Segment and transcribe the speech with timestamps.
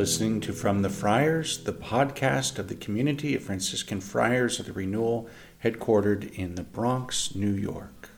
[0.00, 4.72] listening to From the Friars, the podcast of the community of Franciscan Friars of the
[4.72, 5.28] Renewal,
[5.62, 8.08] headquartered in the Bronx, New York.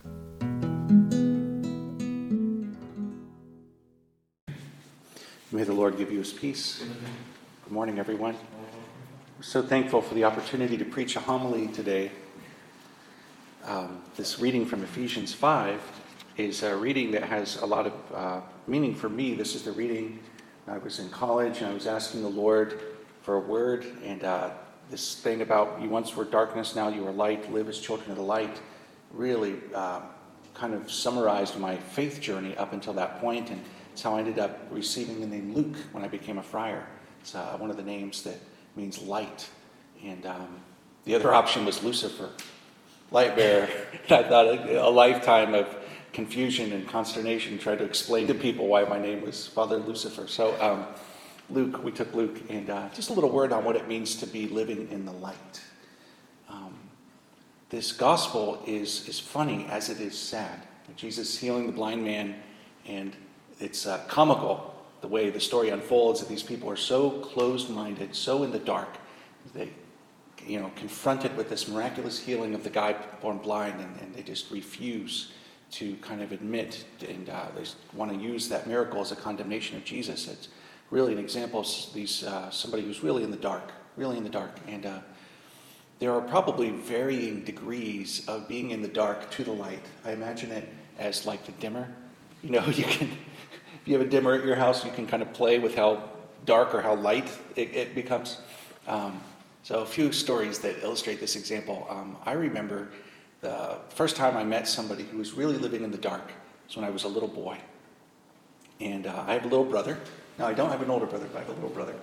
[5.51, 6.85] May the Lord give you his peace.
[7.65, 8.37] Good morning, everyone.
[9.37, 12.13] We're so thankful for the opportunity to preach a homily today.
[13.65, 15.81] Um, this reading from Ephesians 5
[16.37, 19.33] is a reading that has a lot of uh, meaning for me.
[19.33, 20.19] This is the reading
[20.67, 22.79] I was in college and I was asking the Lord
[23.21, 24.49] for a word, and uh,
[24.89, 28.17] this thing about you once were darkness, now you are light, live as children of
[28.17, 28.61] the light,
[29.11, 30.01] really uh,
[30.53, 34.39] kind of summarized my faith journey up until that point, and it's how I ended
[34.39, 36.87] up receiving the name Luke when I became a friar.
[37.21, 38.37] It's uh, one of the names that
[38.75, 39.49] means light,
[40.03, 40.61] and um,
[41.05, 42.29] the other option was Lucifer,
[43.11, 43.69] light bearer.
[44.09, 45.67] I thought a, a lifetime of
[46.13, 50.27] confusion and consternation trying to explain to people why my name was Father Lucifer.
[50.27, 50.85] So, um,
[51.49, 54.27] Luke, we took Luke, and uh, just a little word on what it means to
[54.27, 55.61] be living in the light.
[56.47, 56.75] Um,
[57.69, 60.61] this gospel is, is funny as it is sad.
[60.95, 62.35] Jesus healing the blind man,
[62.85, 63.15] and
[63.59, 68.15] it's uh, comical the way the story unfolds that these people are so closed minded,
[68.15, 68.89] so in the dark.
[69.53, 69.69] They,
[70.45, 74.21] you know, confronted with this miraculous healing of the guy born blind, and, and they
[74.21, 75.31] just refuse
[75.73, 77.63] to kind of admit and uh, they
[77.93, 80.27] want to use that miracle as a condemnation of Jesus.
[80.27, 80.49] It's
[80.91, 84.29] really an example of these uh, somebody who's really in the dark, really in the
[84.29, 84.99] dark, and uh,
[85.99, 89.83] there are probably varying degrees of being in the dark to the light.
[90.05, 90.69] I imagine it
[90.99, 91.87] as like the dimmer.
[92.43, 93.09] You know, you can
[93.83, 96.09] if you have a dimmer at your house, you can kind of play with how
[96.45, 98.37] dark or how light it, it becomes.
[98.87, 99.19] Um,
[99.63, 101.87] so a few stories that illustrate this example.
[101.89, 102.89] Um, I remember
[103.43, 106.31] the first time I met somebody who was really living in the dark
[106.65, 107.57] was when I was a little boy.
[108.79, 109.99] And uh, I have a little brother.
[110.39, 111.95] Now, I don't have an older brother, but I have a little brother.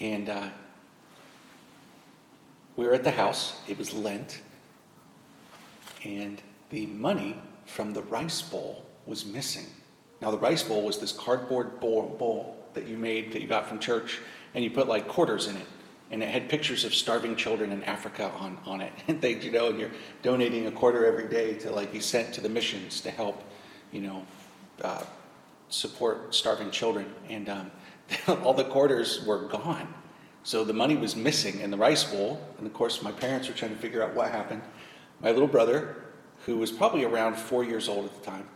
[0.00, 0.48] And uh,
[2.76, 3.60] we were at the house.
[3.68, 4.40] It was Lent.
[6.04, 9.66] And the money from the rice bowl was missing.
[10.20, 13.68] Now, the rice bowl was this cardboard bowl, bowl that you made that you got
[13.68, 14.20] from church,
[14.54, 15.66] and you put like quarters in it
[16.12, 18.92] and it had pictures of starving children in Africa on, on it.
[19.08, 19.90] And they, you know, and you're
[20.22, 23.42] donating a quarter every day to like be sent to the missions to help,
[23.90, 24.26] you know,
[24.82, 25.04] uh,
[25.70, 27.06] support starving children.
[27.30, 27.70] And um,
[28.44, 29.92] all the quarters were gone.
[30.44, 32.46] So the money was missing in the rice bowl.
[32.58, 34.60] And of course, my parents were trying to figure out what happened.
[35.20, 36.04] My little brother,
[36.44, 38.48] who was probably around four years old at the time,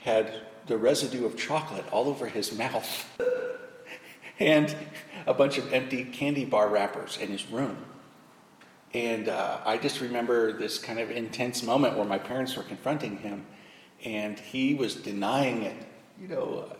[0.00, 3.06] had the residue of chocolate all over his mouth.
[4.40, 4.74] and
[5.26, 7.76] a bunch of empty candy bar wrappers in his room.
[8.92, 13.16] And uh, I just remember this kind of intense moment where my parents were confronting
[13.18, 13.44] him,
[14.04, 15.76] and he was denying it.
[16.20, 16.76] You know,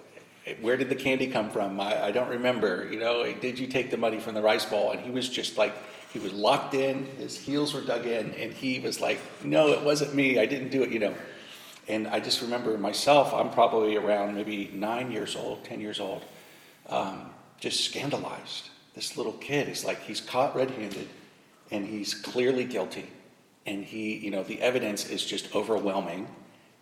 [0.61, 1.81] where did the candy come from?
[1.81, 2.89] I, I don't remember.
[2.91, 4.93] You know, did you take the money from the rice bowl?
[4.93, 5.75] And he was just like,
[6.13, 9.83] he was locked in, his heels were dug in, and he was like, no, it
[9.83, 10.39] wasn't me.
[10.39, 11.15] I didn't do it, you know.
[11.89, 16.23] And I just remember myself, I'm probably around maybe nine years old, 10 years old.
[16.89, 18.71] Um, just scandalized.
[18.95, 21.09] This little kid is like, he's caught red handed
[21.71, 23.11] and he's clearly guilty.
[23.67, 26.29] And he, you know, the evidence is just overwhelming.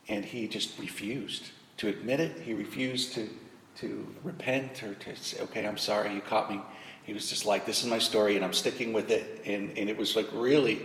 [0.09, 2.41] And he just refused to admit it.
[2.41, 3.29] He refused to,
[3.77, 6.61] to repent or to say, okay, I'm sorry, you caught me.
[7.05, 9.43] He was just like, this is my story and I'm sticking with it.
[9.47, 10.83] And, and it was like really,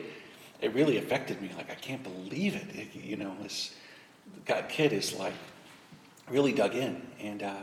[0.61, 1.49] it really affected me.
[1.57, 2.75] Like, I can't believe it.
[2.75, 3.75] it you know, this
[4.45, 5.33] God kid is like
[6.29, 7.01] really dug in.
[7.19, 7.55] And, uh,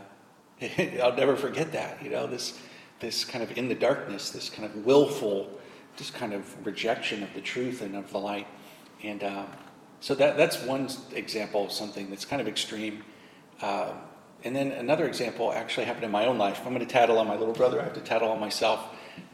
[1.02, 2.02] I'll never forget that.
[2.02, 2.58] You know, this
[3.00, 5.50] this kind of in the darkness, this kind of willful,
[5.96, 8.46] just kind of rejection of the truth and of the light.
[9.02, 9.46] And uh,
[10.00, 13.02] so that that's one example of something that's kind of extreme.
[13.60, 13.92] Uh,
[14.44, 16.60] and then another example actually happened in my own life.
[16.64, 17.80] I'm going to tattle on my little brother.
[17.80, 18.80] I have to tattle on myself.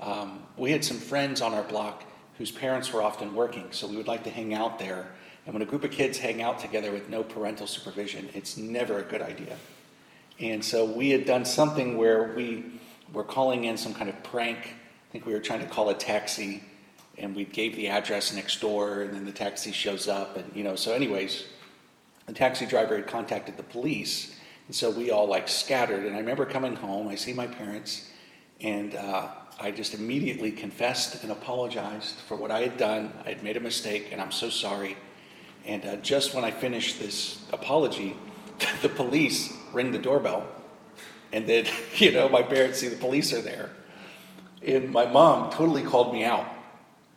[0.01, 2.05] Um, we had some friends on our block
[2.39, 5.09] whose parents were often working, so we would like to hang out there.
[5.45, 8.99] And when a group of kids hang out together with no parental supervision, it's never
[8.99, 9.57] a good idea.
[10.41, 12.65] And so we had done something where we
[13.13, 14.59] were calling in some kind of prank.
[14.59, 16.63] I think we were trying to call a taxi,
[17.19, 20.65] and we gave the address next door, and then the taxi shows up, and you
[20.65, 20.77] know.
[20.77, 21.45] So, anyways,
[22.27, 24.35] the taxi driver had contacted the police,
[24.67, 26.07] and so we all like scattered.
[26.07, 27.09] And I remember coming home.
[27.09, 28.09] I see my parents,
[28.63, 29.29] and uh,
[29.61, 33.13] I just immediately confessed and apologized for what I had done.
[33.27, 34.97] I had made a mistake, and I'm so sorry.
[35.67, 38.17] And uh, just when I finished this apology,
[38.83, 40.47] the police ring the doorbell.
[41.33, 43.71] And then, you know, my parents see the police are there.
[44.67, 46.47] And my mom totally called me out.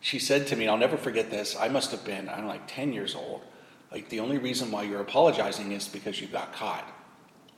[0.00, 1.56] She said to me, I'll never forget this.
[1.58, 3.42] I must have been, I'm like 10 years old.
[3.90, 6.84] Like, the only reason why you're apologizing is because you got caught.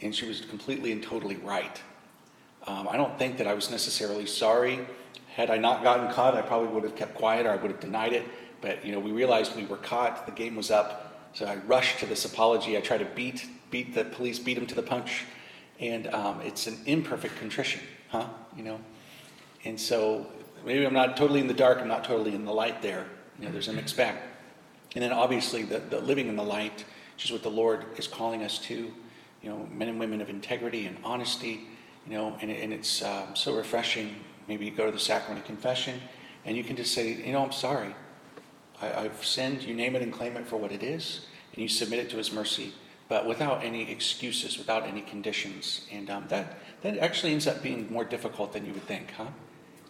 [0.00, 1.80] And she was completely and totally right.
[2.66, 4.80] Um, I don't think that I was necessarily sorry.
[5.34, 7.80] Had I not gotten caught, I probably would have kept quiet or I would have
[7.80, 8.24] denied it.
[8.60, 10.26] But you know, we realized we were caught.
[10.26, 11.05] The game was up,
[11.36, 12.78] so I rush to this apology.
[12.78, 15.24] I try to beat beat the police, beat them to the punch,
[15.78, 18.26] and um, it's an imperfect contrition, huh?
[18.56, 18.80] You know,
[19.62, 20.28] and so
[20.64, 21.78] maybe I'm not totally in the dark.
[21.78, 22.80] I'm not totally in the light.
[22.80, 23.04] There,
[23.38, 24.16] you know, there's a mixed bag.
[24.94, 28.08] And then obviously the, the living in the light, which is what the Lord is
[28.08, 28.90] calling us to.
[29.42, 31.68] You know, men and women of integrity and honesty.
[32.06, 34.16] You know, and, and it's um, so refreshing.
[34.48, 36.00] Maybe you go to the sacrament of confession,
[36.46, 37.94] and you can just say, you know, I'm sorry.
[38.80, 39.62] I, I've sinned.
[39.62, 42.16] You name it and claim it for what it is, and you submit it to
[42.16, 42.72] His mercy,
[43.08, 45.86] but without any excuses, without any conditions.
[45.92, 49.26] And um, that that actually ends up being more difficult than you would think, huh?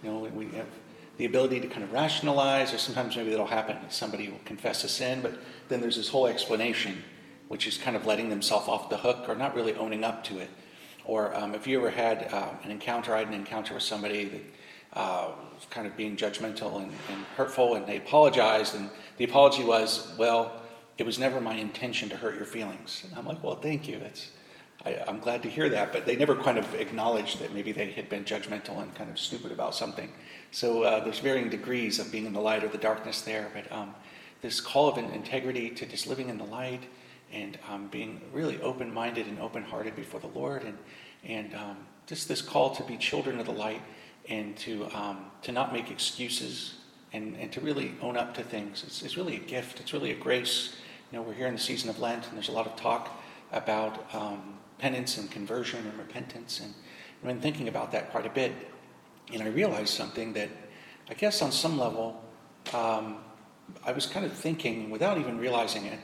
[0.02, 0.68] You know, we have
[1.16, 3.76] the ability to kind of rationalize, or sometimes maybe that'll happen.
[3.88, 7.02] Somebody will confess a sin, but then there's this whole explanation,
[7.48, 10.38] which is kind of letting themselves off the hook or not really owning up to
[10.38, 10.50] it.
[11.04, 14.24] Or um, if you ever had uh, an encounter, I had an encounter with somebody
[14.24, 14.42] that
[14.96, 15.28] uh,
[15.70, 20.62] kind of being judgmental and, and hurtful, and they apologized, and the apology was, well,
[20.98, 23.04] it was never my intention to hurt your feelings.
[23.04, 23.98] And I'm like, well, thank you.
[23.98, 24.30] That's,
[24.84, 25.92] I, am glad to hear that.
[25.92, 29.18] But they never kind of acknowledged that maybe they had been judgmental and kind of
[29.18, 30.10] stupid about something.
[30.50, 33.50] So uh, there's varying degrees of being in the light or the darkness there.
[33.52, 33.94] But um,
[34.40, 36.84] this call of integrity to just living in the light
[37.32, 40.78] and um, being really open minded and open hearted before the Lord, and,
[41.24, 41.76] and um,
[42.06, 43.82] just this call to be children of the light
[44.28, 46.74] and to, um, to not make excuses
[47.12, 48.84] and, and to really own up to things.
[48.86, 50.76] It's, it's really a gift, it's really a grace.
[51.10, 53.22] You know, we're here in the season of Lent, and there's a lot of talk
[53.52, 56.60] about um, penance and conversion and repentance.
[56.60, 56.74] And
[57.22, 58.52] I've been thinking about that quite a bit.
[59.32, 60.48] And I realized something that
[61.08, 62.22] I guess on some level,
[62.74, 63.18] um,
[63.84, 65.98] I was kind of thinking, without even realizing it,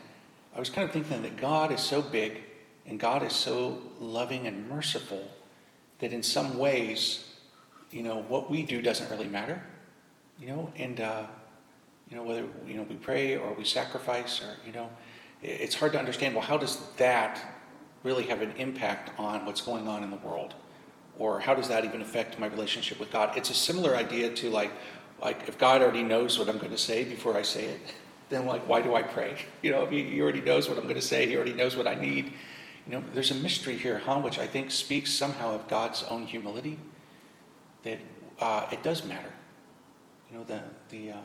[0.55, 2.43] I was kind of thinking that God is so big
[2.87, 5.23] and God is so loving and merciful
[6.01, 7.32] that in some ways,
[7.93, 9.63] you know, what we do doesn't really matter,
[10.41, 11.27] you know, and, uh,
[12.11, 14.89] you know, whether, you know, we pray or we sacrifice or, you know,
[15.43, 17.43] it's hard to understand, well, how does that
[18.03, 20.55] really have an impact on what's going on in the world?
[21.19, 23.37] Or how does that even affect my relationship with God?
[23.37, 24.73] It's a similar idea to like,
[25.21, 27.81] like if God already knows what I'm going to say before I say it,
[28.29, 29.37] then like, why do I pray?
[29.63, 31.77] You know, if he, he already knows what I'm going to say, he already knows
[31.77, 32.33] what I need.
[32.87, 36.27] You know, there's a mystery here, huh, which I think speaks somehow of God's own
[36.27, 36.79] humility,
[37.83, 37.99] that
[38.41, 39.33] uh, it does matter.
[40.31, 41.17] You know, the, the, uh,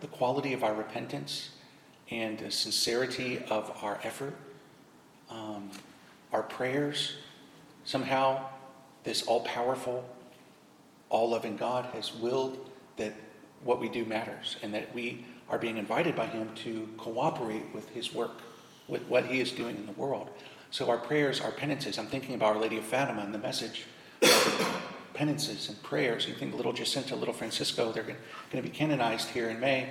[0.00, 1.50] the quality of our repentance
[2.10, 4.34] and the sincerity of our effort,
[5.30, 5.70] um,
[6.32, 7.14] our prayers,
[7.84, 8.46] somehow
[9.04, 10.04] this all powerful,
[11.08, 13.14] all loving God has willed that
[13.64, 17.88] what we do matters and that we are being invited by Him to cooperate with
[17.90, 18.40] His work,
[18.88, 20.30] with what He is doing in the world.
[20.70, 23.86] So our prayers, our penances, I'm thinking about Our Lady of Fatima and the message
[25.20, 26.26] penances and prayers.
[26.26, 28.16] You think little Jacinta, little Francisco, they're going
[28.54, 29.90] to be canonized here in May.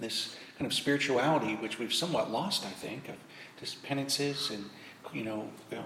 [0.00, 3.14] This kind of spirituality, which we've somewhat lost, I think, of
[3.60, 4.68] just penances and,
[5.14, 5.84] you know, you know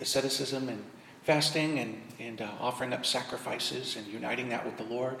[0.00, 0.82] asceticism and
[1.24, 5.16] fasting and, and uh, offering up sacrifices and uniting that with the Lord,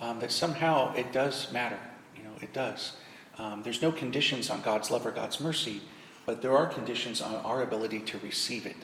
[0.00, 1.78] um, that somehow it does matter.
[2.16, 2.92] You know, it does.
[3.36, 5.82] Um, there's no conditions on God's love or God's mercy,
[6.24, 8.76] but there are conditions on our ability to receive it.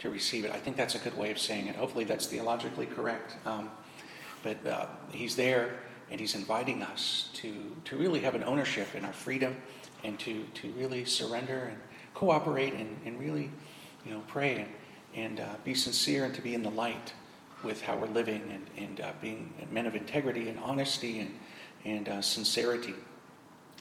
[0.00, 0.50] To receive it.
[0.50, 1.76] I think that's a good way of saying it.
[1.76, 3.36] Hopefully, that's theologically correct.
[3.46, 3.70] Um,
[4.42, 5.74] but uh, He's there
[6.10, 7.54] and He's inviting us to,
[7.84, 9.56] to really have an ownership in our freedom
[10.02, 11.78] and to, to really surrender and
[12.14, 13.50] cooperate and, and really,
[14.04, 14.68] you know, pray and
[15.14, 17.12] and uh, be sincere and to be in the light
[17.62, 21.38] with how we're living and, and uh, being men of integrity and honesty and,
[21.84, 22.94] and uh, sincerity.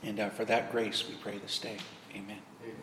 [0.04, 1.78] And uh, for that grace, we pray this day.
[2.16, 2.40] Amen.
[2.64, 2.76] Amen.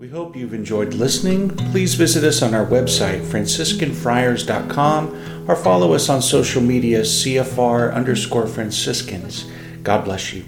[0.00, 1.50] We hope you've enjoyed listening.
[1.72, 8.46] Please visit us on our website, franciscanfriars.com, or follow us on social media, CFR underscore
[8.46, 9.44] Franciscans.
[9.82, 10.46] God bless you.